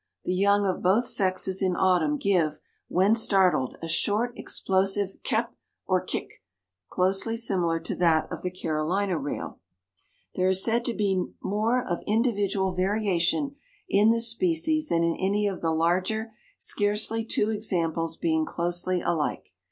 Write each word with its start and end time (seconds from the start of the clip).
The 0.25 0.33
young 0.33 0.65
of 0.65 0.81
both 0.81 1.05
sexes 1.05 1.61
in 1.61 1.75
autumn 1.75 2.17
give, 2.17 2.59
when 2.87 3.13
startled, 3.15 3.77
a 3.83 3.87
short, 3.87 4.33
explosive 4.35 5.21
kep 5.21 5.53
or 5.85 6.01
kik, 6.03 6.41
closely 6.89 7.37
similar 7.37 7.79
to 7.81 7.93
that 7.97 8.27
of 8.31 8.41
the 8.41 8.49
Carolina 8.49 9.19
rail. 9.19 9.59
There 10.33 10.47
is 10.47 10.63
said 10.63 10.85
to 10.85 10.95
be 10.95 11.27
more 11.43 11.85
of 11.87 11.99
individual 12.07 12.73
variation 12.73 13.57
in 13.87 14.09
this 14.09 14.27
species 14.31 14.89
than 14.89 15.03
in 15.03 15.15
any 15.19 15.45
of 15.47 15.61
the 15.61 15.69
larger, 15.69 16.31
scarcely 16.57 17.23
two 17.23 17.51
examples 17.51 18.17
being 18.17 18.43
closely 18.43 19.01
alike. 19.01 19.53